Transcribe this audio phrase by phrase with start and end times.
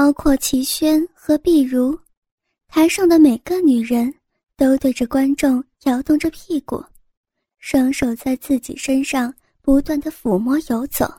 [0.00, 1.98] 包括齐轩和碧如，
[2.68, 4.14] 台上的每个女人
[4.56, 6.80] 都对着观众摇动着屁股，
[7.58, 11.12] 双手在自己身上不断的抚摸游走。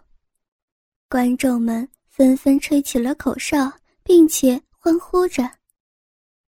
[1.09, 3.69] 观众们纷纷吹起了口哨，
[4.01, 5.51] 并且欢呼着。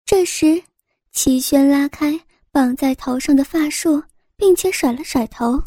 [0.05, 0.63] 这时，
[1.11, 2.21] 齐轩拉开
[2.53, 4.03] 绑在头上的发束，
[4.37, 5.59] 并且甩了甩头，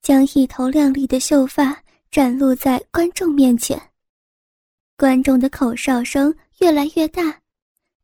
[0.00, 1.76] 将一头亮丽的秀发
[2.08, 3.82] 展露在观众面前。
[4.98, 7.40] 观众的口哨声越来越大，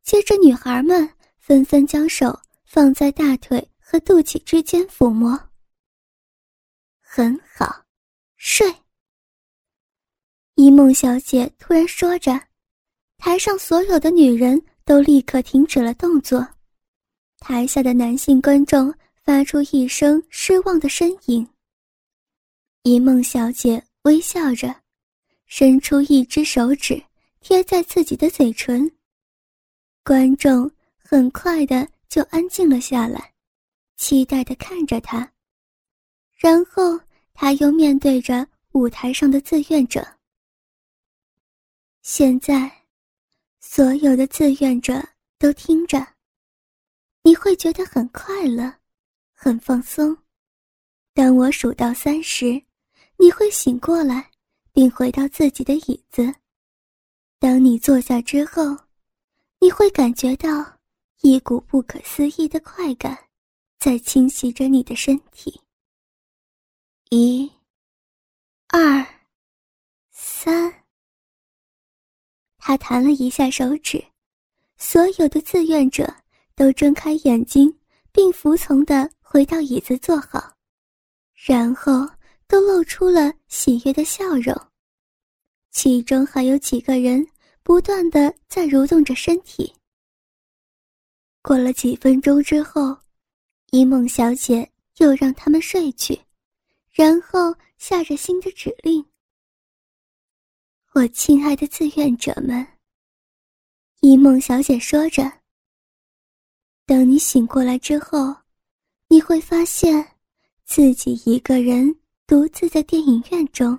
[0.01, 5.37] 接着女孩们纷纷将手放在大腿和肚脐之间抚摸。
[7.01, 7.83] 很好，
[8.37, 8.73] 睡。
[10.53, 12.31] 一梦小姐突然说着，
[13.17, 16.47] 台上所有的女人都立刻停止了动作，
[17.39, 21.45] 台下的男性观众发出一声失望的呻吟。
[22.83, 24.84] 一梦小姐微笑着。
[25.45, 27.01] 伸出一只手指，
[27.39, 28.91] 贴在自己的嘴唇。
[30.03, 33.33] 观众很快的就安静了下来，
[33.97, 35.31] 期待的看着他。
[36.35, 36.99] 然后
[37.33, 40.05] 他又面对着舞台上的志愿者。
[42.01, 42.71] 现在，
[43.59, 45.03] 所有的志愿者
[45.39, 46.05] 都听着，
[47.23, 48.71] 你会觉得很快乐，
[49.33, 50.15] 很放松。
[51.13, 52.61] 当我数到三时，
[53.17, 54.29] 你会醒过来。
[54.75, 56.35] 并回到自己的椅子。
[57.39, 58.77] 当你坐下之后，
[59.61, 60.49] 你会感觉到
[61.21, 63.17] 一股不可思议的快感
[63.79, 65.61] 在侵袭着你的身体。
[67.09, 67.49] 一、
[68.67, 69.07] 二、
[70.11, 70.83] 三。
[72.57, 74.03] 他弹了一下手指，
[74.75, 76.13] 所有的志愿者
[76.53, 77.73] 都睁开眼睛，
[78.11, 80.53] 并服从的回到椅子坐好，
[81.33, 82.05] 然后。
[82.55, 84.55] 都露出了喜悦的笑容，
[85.71, 87.27] 其中还有几个人
[87.63, 89.75] 不断的在蠕动着身体。
[91.41, 92.97] 过了几分钟之后，
[93.71, 96.17] 一梦小姐又让他们睡去，
[96.93, 99.05] 然后下着新的指令
[100.95, 102.65] ：“我亲爱的志愿者们。”
[103.99, 105.29] 一梦小姐说着
[106.87, 108.33] ：“等你醒过来之后，
[109.09, 110.15] 你会发现
[110.63, 111.93] 自己一个人。”
[112.27, 113.77] 独自在电影院中，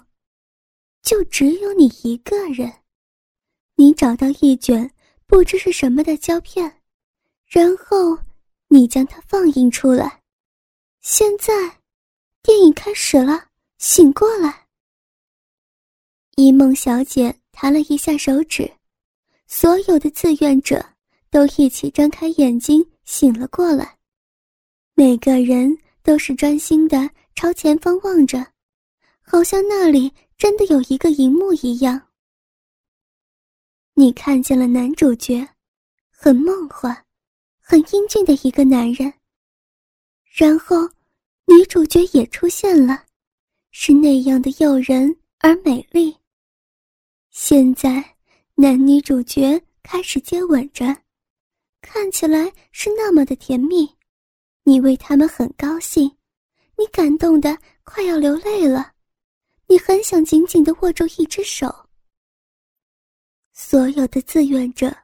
[1.02, 2.72] 就只有你一个人。
[3.74, 4.88] 你找到一卷
[5.26, 6.80] 不知是什么的胶片，
[7.44, 8.16] 然后
[8.68, 10.22] 你将它放映出来。
[11.00, 11.52] 现在，
[12.40, 13.48] 电影开始了，
[13.78, 14.66] 醒过来。
[16.36, 18.70] 一梦小姐弹了一下手指，
[19.48, 20.84] 所有的志愿者
[21.30, 23.98] 都一起张开眼睛，醒了过来。
[24.94, 27.10] 每个人都是专心的。
[27.36, 28.44] 朝前方望着，
[29.20, 32.00] 好像那里真的有一个荧幕一样。
[33.92, 35.46] 你看见了男主角，
[36.10, 37.04] 很梦幻、
[37.60, 39.12] 很英俊的一个男人。
[40.24, 40.88] 然后，
[41.44, 43.04] 女主角也出现了，
[43.70, 46.16] 是那样的诱人而美丽。
[47.28, 48.16] 现在，
[48.54, 50.86] 男女主角开始接吻着，
[51.82, 53.94] 看起来是那么的甜蜜，
[54.62, 56.15] 你为他们很高兴。
[56.78, 58.92] 你感动的快要流泪了，
[59.66, 61.88] 你很想紧紧的握住一只手。
[63.52, 64.94] 所有的志愿者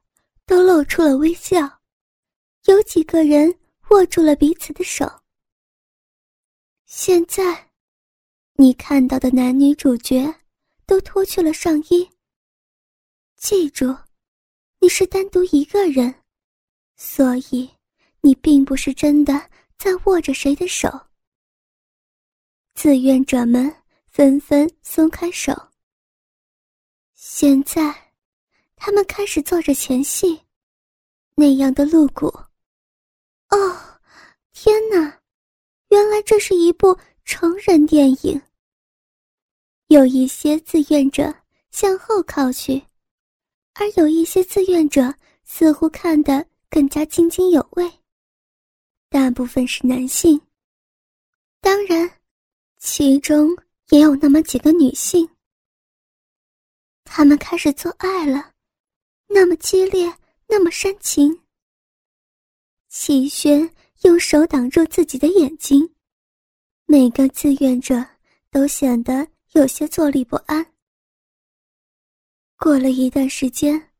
[0.44, 1.80] 都露出了微笑，
[2.66, 3.58] 有几个人
[3.90, 5.10] 握住了彼此的手。
[6.84, 7.70] 现在，
[8.56, 10.34] 你看到的男女主角
[10.84, 12.06] 都脱去了上衣。
[13.36, 13.96] 记住，
[14.78, 16.14] 你是单独一个人，
[16.96, 17.70] 所以
[18.20, 20.90] 你并不是真的在握着谁的手。
[22.74, 23.72] 志愿者们
[24.06, 25.52] 纷纷松开手。
[27.14, 27.94] 现在，
[28.76, 30.40] 他们开始做着前戏，
[31.34, 32.26] 那样的露骨。
[33.50, 34.00] 哦，
[34.52, 35.20] 天哪！
[35.88, 38.40] 原来这是一部成人电影。
[39.88, 41.32] 有一些志愿者
[41.70, 42.82] 向后靠去，
[43.74, 45.14] 而有一些志愿者
[45.44, 47.92] 似乎看得更加津津有味。
[49.10, 50.40] 大部分是男性，
[51.60, 52.10] 当然。
[52.84, 53.56] 其中
[53.90, 55.26] 也有那么几个女性，
[57.04, 58.52] 他们开始做爱了，
[59.28, 60.12] 那么激烈，
[60.48, 61.42] 那么煽情。
[62.88, 65.94] 齐轩用手挡住自己的眼睛，
[66.84, 68.04] 每个志愿者
[68.50, 70.74] 都显得有些坐立不安。
[72.56, 73.92] 过了一段时间，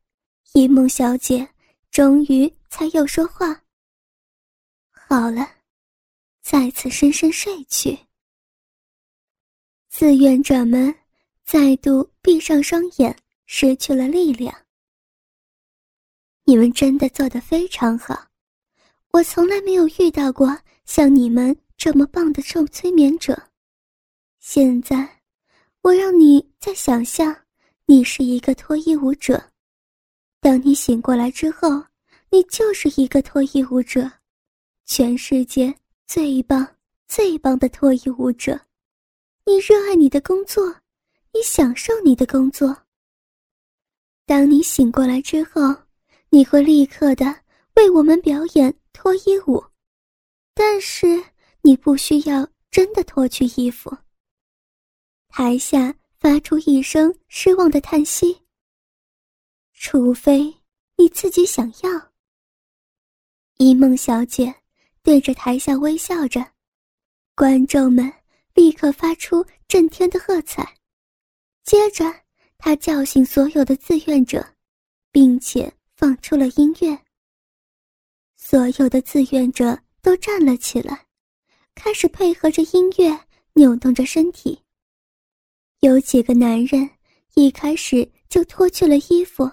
[0.51, 1.47] 一梦小姐
[1.89, 3.63] 终于才又说话
[4.91, 5.49] ：“好了，
[6.41, 7.97] 再次深深睡去。”
[9.95, 10.91] 志愿者们
[11.45, 14.51] 再度闭上双眼，失去了力量。
[16.45, 18.27] 你们真的做得非常好，
[19.11, 23.39] 我从来没有遇到过像你们这么棒的受催眠者。
[24.39, 25.21] 现在，
[25.83, 27.33] 我让你再想象，
[27.85, 29.51] 你是一个脱衣舞者。
[30.41, 31.69] 当你醒过来之后，
[32.31, 34.11] 你就是一个脱衣舞者，
[34.85, 35.71] 全世界
[36.07, 36.67] 最棒、
[37.07, 38.59] 最棒的脱衣舞者。
[39.45, 40.65] 你热爱你的工作，
[41.33, 42.75] 你享受你的工作。
[44.25, 45.61] 当你醒过来之后，
[46.29, 47.25] 你会立刻的
[47.75, 49.63] 为我们表演脱衣舞，
[50.53, 51.21] 但是
[51.61, 53.95] 你不需要真的脱去衣服。
[55.27, 58.41] 台下发出一声失望的叹息。
[59.73, 60.53] 除非
[60.95, 62.11] 你自己想要。
[63.57, 64.53] 一梦小姐
[65.01, 66.45] 对着台下微笑着，
[67.35, 68.11] 观众们
[68.53, 70.75] 立刻发出震天的喝彩。
[71.63, 72.05] 接着，
[72.57, 74.45] 他叫醒所有的自愿者，
[75.11, 75.73] 并且。
[75.95, 76.99] 放出了音乐，
[78.35, 81.05] 所有的志愿者都站了起来，
[81.75, 83.17] 开始配合着音乐
[83.53, 84.59] 扭动着身体。
[85.79, 86.89] 有几个男人
[87.35, 89.49] 一开始就脱去了衣服，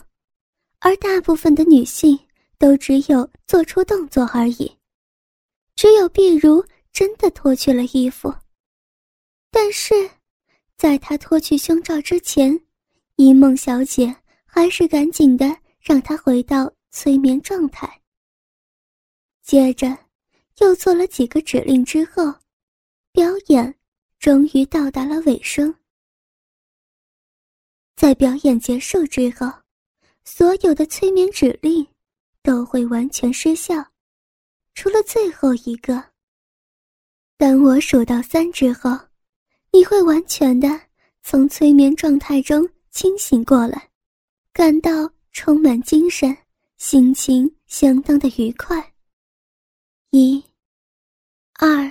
[0.80, 2.18] 而大部分的女性
[2.58, 4.76] 都只有做出动作而已。
[5.76, 8.34] 只有碧如真的脱去了衣服，
[9.50, 9.94] 但是，
[10.76, 12.60] 在他脱去胸罩之前，
[13.16, 14.14] 一梦小姐
[14.44, 15.56] 还是赶紧的。
[15.82, 18.02] 让他回到催眠状态。
[19.40, 19.96] 接着，
[20.58, 22.34] 又做了几个指令之后，
[23.12, 23.74] 表演
[24.18, 25.74] 终于到达了尾声。
[27.96, 29.50] 在表演结束之后，
[30.22, 31.86] 所有的催眠指令
[32.42, 33.74] 都会完全失效，
[34.74, 36.12] 除了最后一个。
[37.38, 38.90] 当我数到三之后，
[39.72, 40.68] 你会完全的
[41.22, 43.90] 从催眠状态中清醒过来，
[44.52, 45.12] 感到。
[45.32, 46.36] 充满精神，
[46.76, 48.94] 心情相当的愉快。
[50.10, 50.44] 一、
[51.54, 51.90] 二、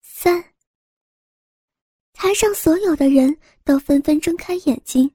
[0.00, 0.42] 三。
[2.14, 5.14] 台上所有的人都纷纷睁开眼睛，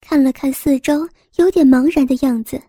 [0.00, 2.60] 看了看四周，有点茫然的样子。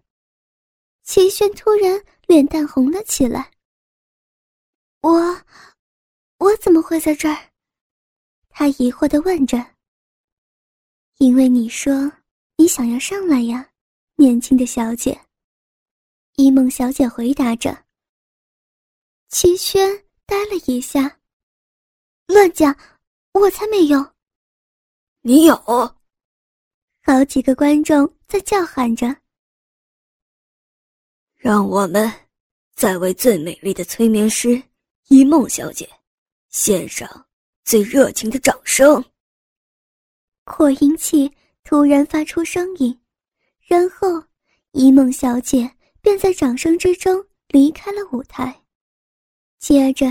[1.04, 3.50] 齐轩突然脸蛋红了起来。
[5.02, 5.42] 我，
[6.38, 7.50] 我怎么会在这儿？
[8.60, 9.64] 他疑惑的问着。
[11.18, 12.12] 因为你说
[12.56, 13.70] 你想要上来呀。
[14.16, 15.16] 年轻的小姐，
[16.38, 17.86] 一梦小姐回答着。
[19.28, 19.88] 齐轩
[20.26, 21.20] 呆了一下，
[22.26, 22.76] 乱讲，
[23.34, 24.04] 我才没有。
[25.22, 25.56] 你有。
[27.04, 29.16] 好几个观众在叫喊着。
[31.36, 32.12] 让我们
[32.74, 34.60] 再为最美丽的催眠师
[35.10, 35.88] 一梦小姐
[36.50, 37.27] 献上
[37.68, 39.04] 最热情的掌声。
[40.46, 41.30] 扩音器
[41.66, 42.98] 突然发出声音。
[43.60, 44.24] 然后，
[44.72, 45.70] 一梦小姐
[46.00, 48.64] 便在掌声之中离开了舞台。
[49.60, 50.08] 接着，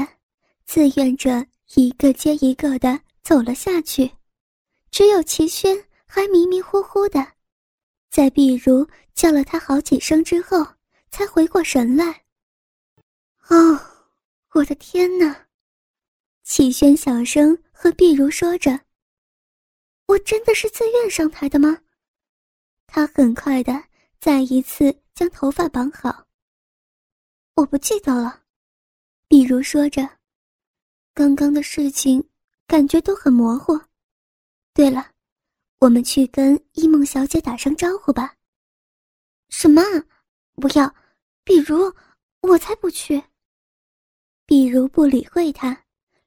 [0.67, 4.11] 自愿者一个接一个的走了下去，
[4.91, 7.27] 只有齐轩还迷迷糊糊的，
[8.11, 10.63] 在碧如叫了他好几声之后，
[11.11, 12.25] 才回过神来。
[13.49, 13.81] 哦，
[14.53, 15.46] 我的天哪！
[16.49, 18.71] 齐轩小声和碧如说着
[20.07, 21.77] ：“我真的是自愿上台的吗？”
[22.87, 23.73] 他很快的
[24.21, 26.25] 再一次将头发绑好。
[27.57, 28.45] 我不记得了，
[29.27, 30.09] 比如说着，
[31.13, 32.25] 刚刚的事情
[32.69, 33.77] 感觉都很模糊。
[34.73, 35.11] 对了，
[35.81, 38.37] 我们去跟一梦小姐打声招呼吧。
[39.49, 39.83] 什么？
[40.55, 40.95] 不要，
[41.43, 41.93] 比如，
[42.43, 43.21] 我才不去。
[44.47, 45.86] 比如不理会他，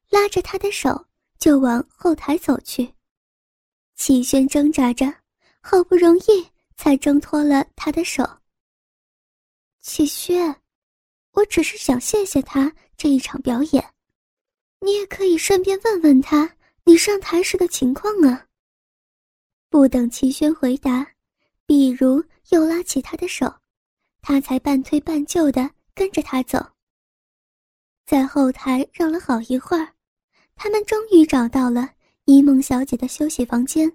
[0.10, 1.06] 拉着他的手
[1.38, 2.94] 就往后台走去。
[3.96, 5.14] 齐轩挣扎着。
[5.62, 8.24] 好不容易才挣脱了他的手。
[9.82, 10.56] 启轩，
[11.34, 13.94] 我只是想谢谢他这一场表演，
[14.80, 18.48] 你也可以顺便问问他你上台时的情况啊。
[19.70, 21.06] 不等齐轩回答，
[21.66, 23.54] 比如又拉起他的手，
[24.22, 26.58] 他才半推半就的跟着他走。
[28.06, 29.94] 在后台绕了好一会儿，
[30.62, 31.90] 他们终于找到了
[32.26, 33.90] 一梦小姐的休息房间。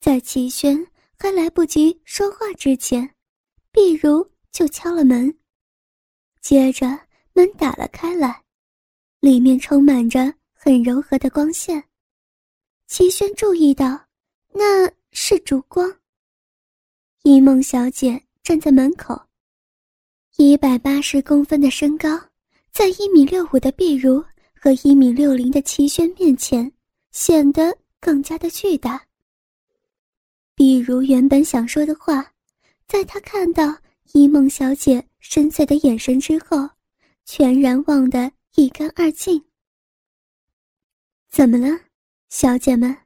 [0.00, 0.86] 在齐轩
[1.18, 3.12] 还来不及说话之前，
[3.72, 5.36] 碧如就敲了门。
[6.40, 6.86] 接着
[7.32, 8.44] 门打了开来，
[9.18, 11.82] 里面充满着很柔和的光线。
[12.86, 14.06] 齐轩注意到，
[14.54, 15.92] 那是烛光。
[17.24, 19.20] 一梦小姐站在门口，
[20.36, 22.08] 一百八十公分的身高，
[22.70, 24.24] 在一米六五的碧如
[24.60, 26.70] 和一米六零的齐轩面前，
[27.12, 29.06] 显得更加的巨大。
[30.54, 32.32] 比如原本想说的话，
[32.86, 33.78] 在他看到
[34.12, 36.68] 一梦小姐深邃的眼神之后，
[37.24, 39.42] 全然忘得一干二净。
[41.28, 41.78] 怎么了，
[42.28, 42.96] 小姐们？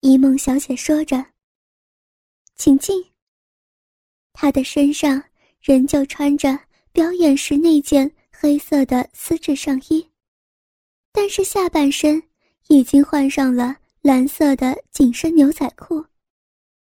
[0.00, 1.24] 一梦小姐说着
[2.54, 3.04] ：“请进。”
[4.32, 5.20] 她的身上
[5.60, 6.56] 仍旧穿着
[6.92, 10.08] 表演时那件黑色的丝质上衣，
[11.20, 12.22] 但是下半身
[12.68, 16.04] 已经换上了蓝色的紧身牛仔裤，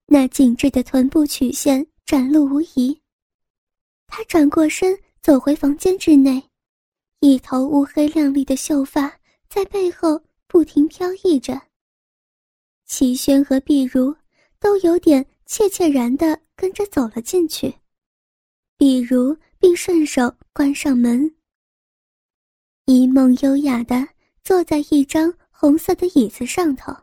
[0.05, 3.01] 那紧致的臀部曲线展露无遗。
[4.05, 6.39] 她转过身，走回房间之内，
[7.21, 9.11] 一头乌黑亮丽的秀发。
[9.49, 11.59] 在背后不停飘逸着。
[12.85, 14.15] 齐轩和碧如
[14.59, 17.73] 都有点怯怯然的跟着走了进去，
[18.77, 21.35] 碧如并顺手关上门。
[22.93, 24.05] 一梦优雅的
[24.43, 26.93] 坐在一张红色的椅子上头，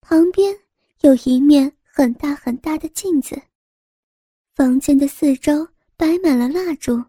[0.00, 0.56] 旁边
[1.00, 3.42] 有一面很大很大的镜子。
[4.54, 7.02] 房间的四周摆满了蜡烛，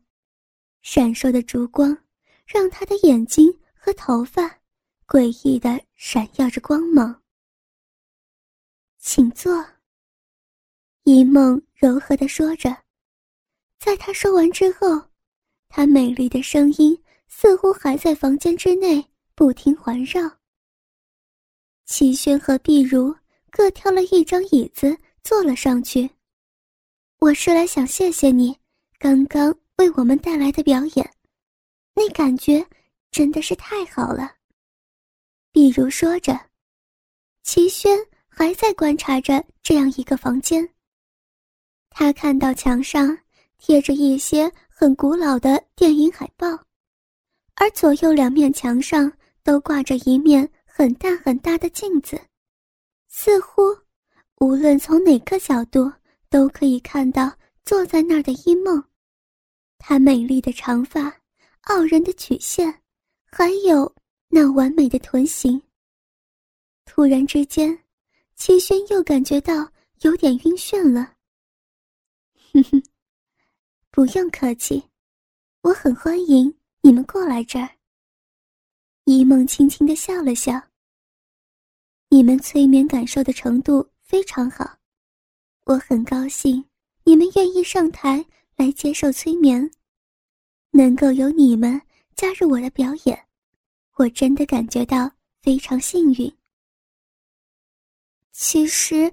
[0.81, 1.95] 闪烁的烛光
[2.47, 3.55] 让他的眼睛。
[3.77, 4.49] 和头发，
[5.05, 7.21] 诡异的闪耀着光芒。
[8.97, 9.63] 请坐。
[11.03, 12.75] 一梦柔和的说着，
[13.77, 14.99] 在他说完之后，
[15.69, 16.99] 她美丽的声音
[17.37, 20.21] 似乎还在房间之内不停环绕。
[21.85, 23.13] 齐轩和碧如
[23.51, 26.09] 各挑了一张椅子坐了上去。
[27.19, 28.57] 我是来想谢谢你，
[28.97, 31.13] 刚刚为我们带来的表演，
[31.93, 32.65] 那感觉。
[33.11, 34.29] 真的是太好了，
[35.53, 36.37] 比如说着，
[37.43, 40.67] 齐轩还在观察着这样一个房间。
[41.89, 43.17] 他看到墙上
[43.57, 46.59] 贴着一些很古老的电影海报，
[47.55, 49.11] 而左右两面墙上
[49.43, 52.19] 都挂着一面很大很大的镜子，
[53.07, 53.61] 似乎
[54.39, 55.91] 无论从哪个角度
[56.29, 57.31] 都可以看到
[57.63, 58.83] 坐在那儿的一梦。
[59.77, 61.13] 她美丽的长发，
[61.61, 62.81] 傲人的曲线。
[63.37, 63.93] 还有
[64.29, 65.61] 那完美的臀型。
[66.85, 67.77] 突然之间，
[68.35, 69.69] 齐轩又感觉到
[70.03, 71.15] 有点晕眩了。
[72.53, 72.81] 哼哼，
[73.91, 74.81] 不用客气，
[75.63, 77.67] 我很欢迎你们过来这儿。
[79.05, 80.61] 一梦轻轻的笑了笑。
[82.09, 84.77] 你们催眠感受的程度非常好，
[85.63, 86.63] 我很高兴
[87.03, 88.23] 你们愿意上台
[88.55, 89.67] 来接受催眠，
[90.69, 91.81] 能够有你们
[92.15, 93.27] 加入我的表演。
[93.95, 95.11] 我真的感觉到
[95.41, 96.31] 非常幸运。
[98.31, 99.11] 其实，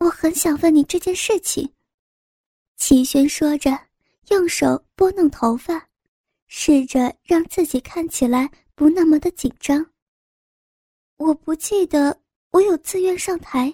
[0.00, 1.72] 我很想问你这件事情。
[2.76, 3.70] 齐轩说着，
[4.30, 5.87] 用手拨弄头发，
[6.48, 9.92] 试着让自己看起来不那么的紧张。
[11.16, 13.72] 我不记得我有自愿上台。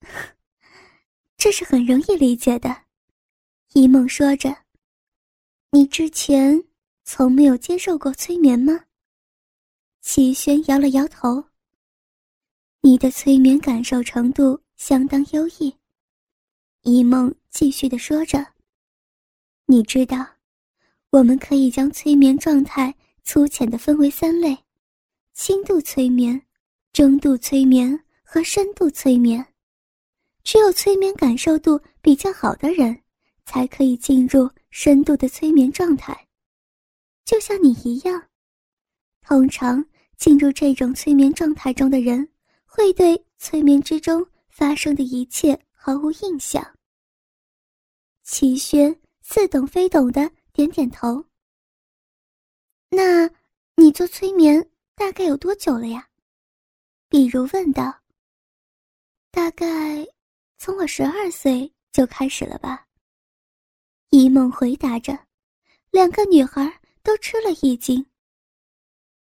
[1.36, 2.84] 这是很容易理解的，
[3.74, 4.64] 一梦说着。
[5.70, 6.66] 你之前。
[7.08, 8.86] 从没有接受过催眠吗？
[10.00, 11.44] 齐轩摇了摇头。
[12.80, 15.72] 你的催眠感受程度相当优异。
[16.82, 18.44] 一梦继续的说着。
[19.66, 20.35] 你知道，
[21.10, 24.56] 我们可以将催眠状态粗浅的分为三类：
[25.32, 26.40] 轻度催眠、
[26.92, 29.46] 中度催眠和深度催眠。
[30.42, 33.02] 只有催眠感受度比较好的人，
[33.44, 36.26] 才可以进入深度的催眠状态。
[37.24, 38.22] 就像你一样，
[39.22, 39.84] 通常
[40.16, 42.28] 进入这种催眠状态中的人，
[42.64, 46.64] 会对催眠之中发生的一切毫无印象。
[48.22, 51.22] 齐轩似懂非懂的点点头。
[52.88, 53.28] 那
[53.74, 56.08] 你做催眠大概有多久了呀？
[57.10, 58.02] 比如问道。
[59.30, 59.66] 大概
[60.56, 62.88] 从我十二岁就开始了吧。
[64.08, 65.26] 一梦回答着，
[65.90, 66.80] 两个女孩。
[67.02, 68.04] 都吃了一惊。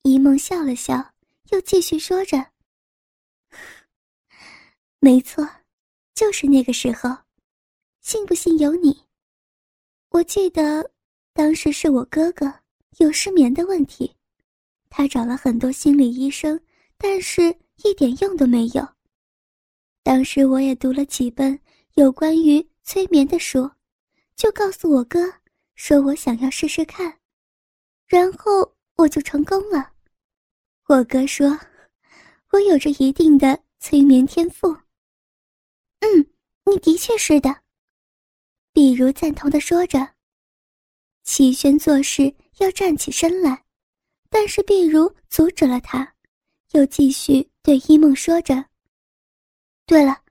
[0.03, 1.15] 一梦笑了笑，
[1.49, 2.51] 又继续说着
[5.01, 5.49] ：“没错，
[6.13, 7.09] 就是那个时候，
[8.01, 9.03] 信不信由你。
[10.09, 10.90] 我记得
[11.33, 12.53] 当时是我哥哥
[12.97, 14.13] 有失眠的问题，
[14.89, 16.59] 他找了很多心理医生，
[16.97, 18.87] 但是一点用都没有。
[20.03, 21.57] 当时我也读了几本
[21.93, 23.69] 有关于催眠的书，
[24.35, 25.19] 就告诉我哥，
[25.75, 27.17] 说我想要试试看。”
[28.07, 29.89] 然后我就成功了。
[30.87, 31.57] 我哥说，
[32.51, 34.67] 我有着一定的催眠天赋。
[35.99, 36.27] 嗯，
[36.65, 37.61] 你的确是的。
[38.73, 40.15] 比如赞同的说着。
[41.23, 43.63] 齐轩做事要站起身来，
[44.29, 46.15] 但是碧如阻止了他，
[46.71, 48.65] 又继续对一梦说着
[49.85, 50.23] ：“对了，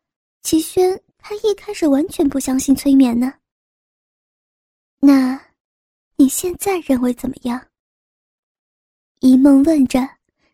[0.43, 3.33] 齐轩他一开始完全不相信催眠呢。
[4.99, 5.41] 那，
[6.17, 7.69] 你现在认为怎么样？
[9.21, 10.01] 一梦问着，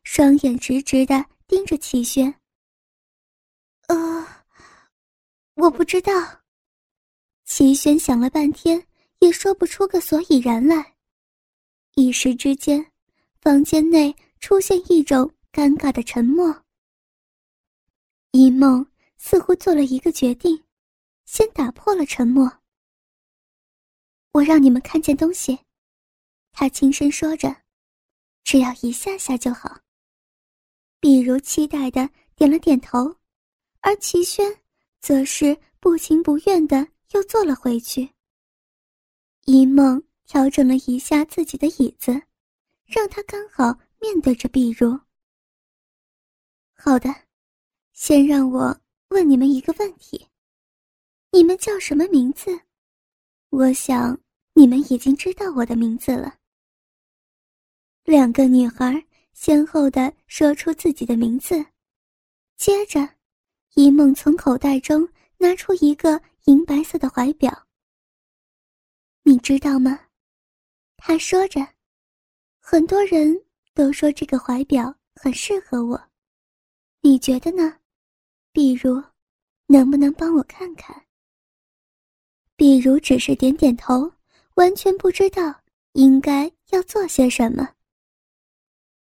[0.05, 2.33] 双眼直直的盯着齐轩。
[3.89, 4.27] 呃，
[5.55, 6.13] 我不知道。
[7.45, 8.85] 齐轩想了半天，
[9.27, 10.95] 也说不出个所以然来。
[11.97, 12.93] 一时之间，
[13.41, 16.63] 房间内出现一种尴尬的沉默。
[18.31, 20.63] 一梦似乎做了一个决定，
[21.25, 22.61] 先打破了沉默。
[24.31, 25.59] 我让你们看见东西，
[26.53, 27.63] 他轻声说着，
[28.45, 29.81] 只要一下下就好。
[31.01, 33.17] 比如期待的点了点头，
[33.81, 34.47] 而齐轩
[35.01, 38.09] 则是不情不愿的又坐了回去。
[39.47, 42.13] 一梦调整了一下自己的椅子，
[42.85, 45.01] 让他刚好面对着碧如。
[46.75, 47.09] 好的，
[47.93, 50.29] 先让我问你们一个问题：
[51.33, 52.61] 你们叫什么名字？
[53.49, 54.21] 我想。
[54.59, 56.35] 你们已经知道我的名字了。
[58.05, 61.63] 两个女孩先后的说出自己的名字，
[62.57, 63.07] 接着，
[63.75, 67.66] 一梦从口袋中拿出一个银白色的怀表。
[69.29, 69.99] 你知道吗？
[70.97, 71.61] 他说着，
[72.61, 73.37] 很多人
[73.75, 76.01] 都说这个怀表很适合我，
[77.01, 77.77] 你觉得呢？
[78.53, 79.03] 比如，
[79.67, 81.05] 能不能帮我看看？
[82.55, 84.13] 比如只是点点头。
[84.55, 85.55] 完全不知道
[85.93, 87.75] 应该要做些什么。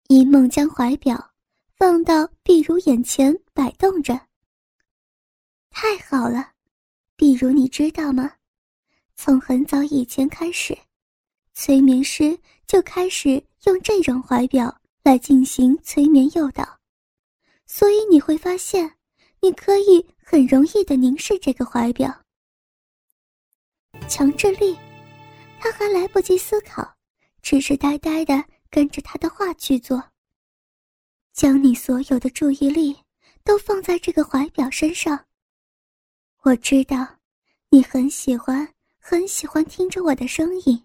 [0.10, 1.34] 一梦将怀表
[1.76, 4.28] 放到碧如眼前摆动着。
[5.72, 6.52] 太好了，
[7.16, 8.32] 比如，你知道吗？
[9.22, 10.78] 从很早以前开始，
[11.54, 13.32] 催眠师就开始
[13.66, 14.74] 用这种怀表
[15.04, 16.80] 来进行催眠诱导，
[17.66, 18.96] 所以你会发现，
[19.42, 22.18] 你可以很容易的凝视这个怀表。
[24.08, 24.74] 强制力。
[25.60, 26.96] 他还来不及思考，
[27.42, 30.02] 只是呆呆的跟着他的话去做。
[31.34, 32.98] 将你所有的注意力
[33.44, 35.26] 都放在这个怀表身上。
[36.44, 37.06] 我知道，
[37.70, 38.66] 你很喜欢，
[39.12, 40.84] 很喜欢听着我的声音，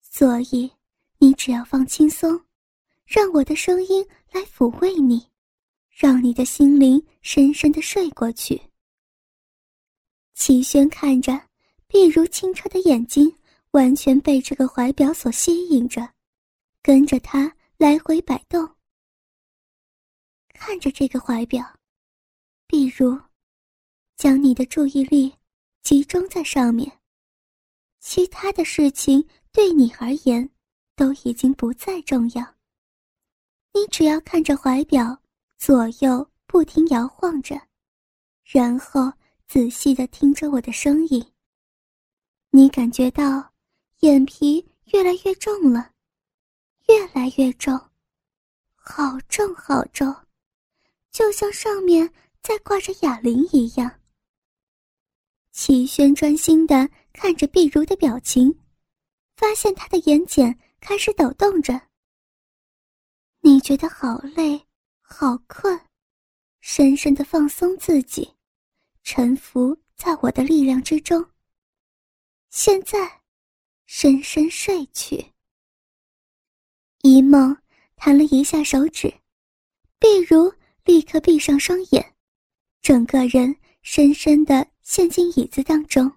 [0.00, 0.70] 所以
[1.18, 2.40] 你只要放轻松，
[3.04, 5.26] 让我的声音来抚慰你，
[5.90, 8.62] 让你的心灵深深的睡过去。
[10.34, 11.48] 齐轩看着
[11.88, 13.36] 碧如清澈的眼睛。
[13.72, 16.08] 完全被这个怀表所吸引着，
[16.80, 18.76] 跟着他来回摆动。
[20.50, 21.66] 看着这个怀表，
[22.68, 23.18] 比如，
[24.14, 25.34] 将你的注意力
[25.82, 27.00] 集中在上面。
[28.06, 30.46] 其他的事情对你而言
[30.94, 32.54] 都已经不再重要。
[33.72, 35.18] 你只要看着怀表
[35.56, 37.58] 左右不停摇晃着，
[38.44, 39.10] 然后
[39.48, 41.24] 仔细的听着我的声音。
[42.50, 43.52] 你感觉到。
[44.00, 44.62] 眼皮
[44.92, 45.90] 越来越重了，
[46.88, 47.74] 越来越重，
[48.74, 50.14] 好重好重，
[51.10, 52.12] 就像上面
[52.42, 53.90] 在挂着哑铃一样。
[55.52, 58.54] 齐轩专心的看着碧如的表情，
[59.36, 61.88] 发现她的眼睑开始抖动着。
[63.40, 64.66] 你觉得好累，
[65.00, 65.80] 好困，
[66.60, 68.34] 深深的放松自己，
[69.02, 71.24] 沉浮在我的力量之中。
[72.50, 73.22] 现在。
[73.86, 75.32] 深深睡去。
[77.02, 77.54] 一梦
[77.96, 79.12] 弹了一下手指，
[79.98, 80.50] 碧如
[80.84, 82.14] 立刻闭上双眼，
[82.80, 86.10] 整个人深深的陷进椅子当中。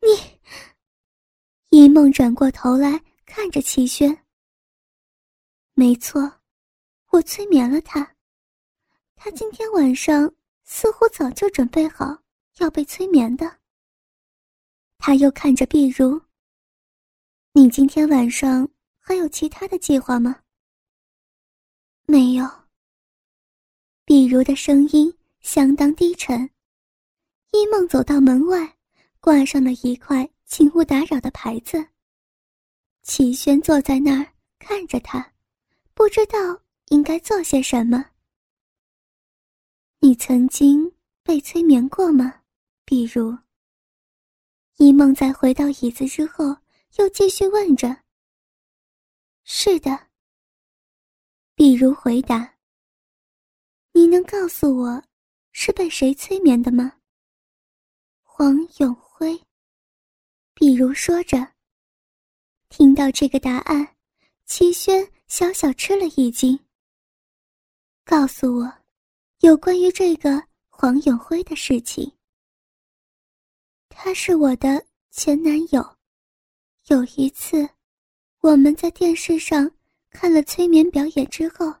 [0.00, 0.40] 你。”
[1.76, 4.24] 一梦转过头来看着齐轩
[5.74, 6.40] ：“没错，
[7.10, 8.14] 我催眠了他，
[9.16, 12.22] 他今天晚上。”似乎早就准备好
[12.58, 13.58] 要被催眠的。
[14.98, 16.22] 他又看着碧如
[17.52, 18.66] ：“你今天晚上
[18.98, 20.42] 还有其他的计划吗
[22.06, 22.48] ？”“没有。”
[24.06, 26.50] 碧如的声音相当低沉。
[27.52, 28.76] 一梦走到门外，
[29.20, 31.86] 挂上了一块“请勿打扰”的牌子。
[33.02, 35.32] 齐轩坐在那儿看着他，
[35.92, 36.38] 不知道
[36.86, 38.04] 应该做些什么。
[40.00, 40.90] 你曾经
[41.22, 42.42] 被催眠过吗？
[42.86, 43.36] 比如。
[44.78, 46.56] 一梦在回到椅子之后，
[46.96, 47.94] 又继续问着。
[49.44, 50.08] 是的。
[51.54, 52.54] 比如回答。
[53.92, 55.04] 你能告诉我，
[55.56, 56.92] 是被谁催眠的吗？
[58.24, 59.40] 黄永辉。
[60.52, 61.54] 比如说着。
[62.68, 63.96] 听到这个答案，
[64.46, 66.58] 齐轩小小吃了一惊。
[68.04, 68.72] 告诉我，
[69.40, 72.12] 有关于这个黄永辉的事情。
[73.88, 75.96] 他是我的前男友。
[76.88, 77.66] 有一次，
[78.40, 79.70] 我们在电视上
[80.10, 81.72] 看了催眠表演之后，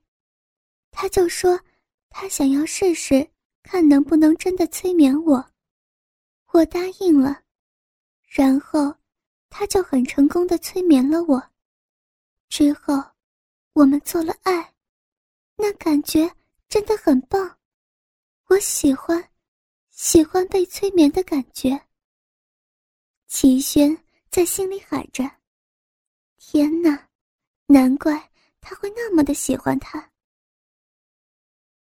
[0.92, 1.60] 他就说
[2.08, 3.28] 他想要试试，
[3.64, 5.44] 看能不能真的催眠我。
[6.52, 7.42] 我答应了，
[8.22, 8.94] 然后
[9.50, 11.42] 他就很成功的催眠了我。
[12.48, 13.02] 之后，
[13.72, 14.72] 我们做了爱，
[15.56, 16.32] 那感觉
[16.68, 17.58] 真的很棒，
[18.46, 19.28] 我喜欢，
[19.90, 21.88] 喜欢被催眠的感觉。
[23.26, 23.98] 齐轩。
[24.30, 25.22] 在心里喊着
[26.38, 27.08] ：“天哪，
[27.66, 30.10] 难怪他会那么的喜欢他。”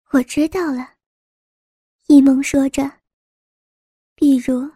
[0.09, 0.95] 我知道了，
[2.11, 2.91] 一梦说着。
[4.17, 4.69] 比如，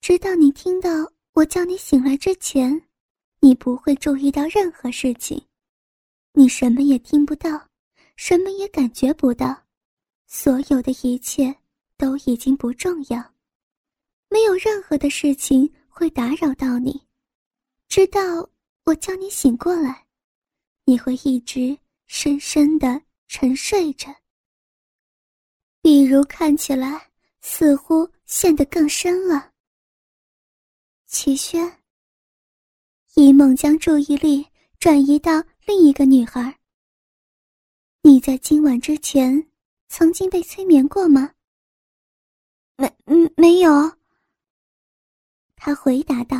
[0.00, 0.88] 直到你听到
[1.34, 2.88] 我叫你醒来之前，
[3.40, 5.38] 你不会注意到任何事情，
[6.32, 7.68] 你什么也听不到，
[8.16, 9.64] 什么也感觉不到，
[10.26, 11.54] 所有的一切
[11.98, 13.34] 都已经不重要，
[14.30, 15.70] 没有任何的事情。
[15.88, 17.06] 会打扰到你，
[17.88, 18.20] 直到
[18.84, 20.06] 我叫你醒过来，
[20.84, 24.14] 你会一直深深的沉睡着。
[25.86, 29.52] 比如看起来似乎陷得更深了。
[31.06, 31.80] 齐轩，
[33.14, 34.44] 一梦将注意力
[34.80, 36.58] 转移到另一个女孩。
[38.02, 39.48] 你在今晚之前
[39.86, 41.32] 曾经被催眠过吗？
[42.76, 43.70] 没，嗯，没有。
[45.54, 46.38] 他回答道：“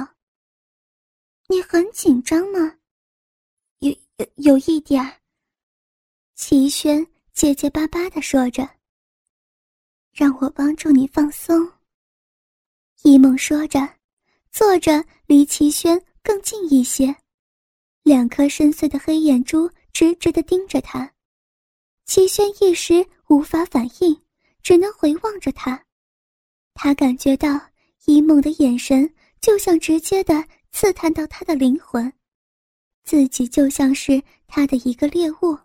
[1.46, 2.78] 你很紧张吗？
[3.78, 5.20] 有有有一点儿。”
[6.34, 8.68] 齐轩结结巴巴的说着
[10.16, 11.70] ：“让我帮助你放松。”
[13.04, 13.86] 一梦说着，
[14.50, 17.14] 坐着离齐轩更近一些，
[18.02, 21.12] 两颗深邃的黑眼珠直直的盯着他。
[22.06, 24.22] 齐轩一时无法反应，
[24.62, 25.84] 只能回望着他。
[26.74, 27.60] 他感觉到。
[28.08, 32.12] 一梦的眼神就像直接的刺探到他的灵魂，
[33.02, 35.58] 自己就像是他的一个猎物。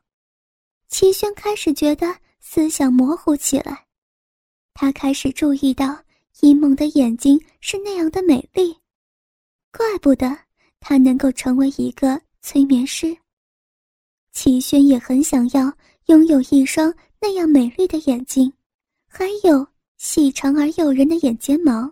[0.87, 3.85] 齐轩开始觉得思想模糊起来，
[4.73, 6.03] 他开始注意到
[6.39, 8.75] 一梦的眼睛是那样的美丽，
[9.71, 10.37] 怪不得
[10.79, 13.15] 他能够成为一个催眠师。
[14.31, 15.71] 齐轩也很想要
[16.05, 18.51] 拥有一双那样美丽的眼睛，
[19.07, 21.91] 还有细长而诱人的眼睫毛。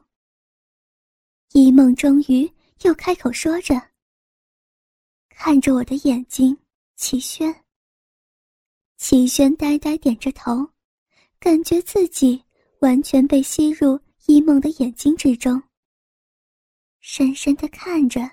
[1.52, 2.50] 一梦终于
[2.84, 3.76] 又开口说着
[5.30, 6.58] ：“看着我的眼睛，
[6.96, 7.54] 齐轩。”
[8.98, 10.70] 齐轩呆呆点着头，
[11.40, 12.44] 感觉自己
[12.80, 15.62] 完全被吸入一梦的眼睛之中。
[17.02, 18.30] 深深的看着，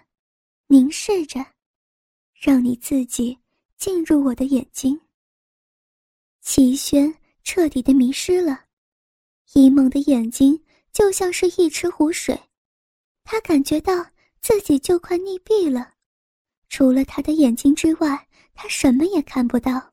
[0.67, 1.45] 凝视着，
[2.35, 3.39] 让你自己
[3.77, 5.01] 进入我的眼睛。
[6.41, 8.67] 齐轩彻底的迷失了，
[9.55, 12.41] 一梦的眼睛就像是一池湖水。
[13.25, 13.93] 他感觉到
[14.41, 15.95] 自己就快溺毙了，
[16.69, 19.93] 除了他的眼睛之外，他什么也看不到。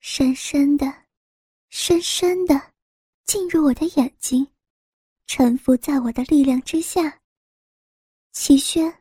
[0.00, 1.04] 深深的，
[1.68, 2.69] 深深的，
[3.30, 4.44] 进入我的眼睛，
[5.28, 7.20] 臣服在我的力量之下。
[8.32, 8.92] 齐轩，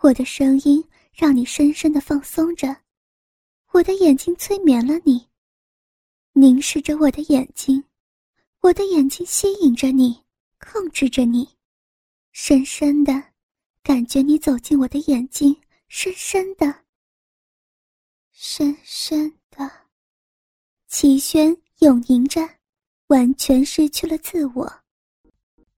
[0.00, 2.74] 我的声音让你深深的放松着，
[3.72, 5.28] 我的眼睛催眠了你，
[6.32, 7.84] 凝视着我的眼睛，
[8.60, 10.24] 我的眼睛吸引着你，
[10.58, 11.46] 控制着你。
[12.32, 13.12] 深深的，
[13.82, 15.54] 感觉你走进我的眼睛，
[15.88, 16.84] 深深的，
[18.32, 19.70] 深深的。
[20.88, 22.40] 齐轩永凝着，
[23.14, 24.83] 完全失去了自我。